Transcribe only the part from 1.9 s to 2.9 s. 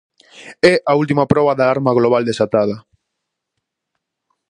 global desatada.